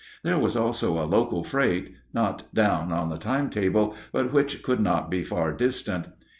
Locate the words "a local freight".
0.99-1.93